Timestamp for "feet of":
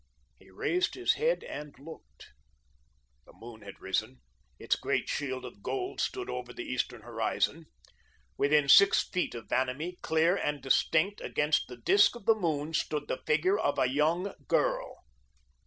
9.07-9.49